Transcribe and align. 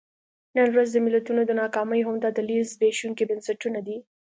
نن 0.55 0.67
ورځ 0.73 0.89
د 0.93 0.97
ملتونو 1.05 1.41
د 1.45 1.51
ناکامۍ 1.61 2.01
عمده 2.07 2.29
دلیل 2.39 2.63
زبېښونکي 2.73 3.23
بنسټونه 3.31 3.79
دي. 3.87 3.97